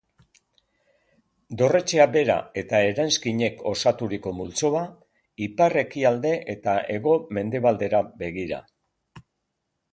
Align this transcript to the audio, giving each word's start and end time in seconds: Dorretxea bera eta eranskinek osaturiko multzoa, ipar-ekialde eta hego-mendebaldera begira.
Dorretxea 1.61 2.07
bera 2.15 2.37
eta 2.61 2.79
eranskinek 2.93 3.61
osaturiko 3.73 4.33
multzoa, 4.39 4.83
ipar-ekialde 5.49 6.35
eta 6.57 6.77
hego-mendebaldera 6.97 8.05
begira. 8.25 8.63